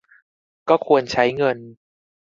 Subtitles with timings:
[0.69, 1.57] ก็ควรใช้เงิน